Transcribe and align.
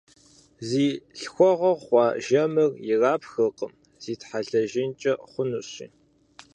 Зи 0.67 0.87
лъхуэгъуэ 1.19 1.73
хъуа 1.83 2.05
жэмыр 2.25 2.71
ирапхыркъым, 2.91 3.73
зитхьэлэжынкӀэ 4.03 5.13
хъунущи. 5.29 5.87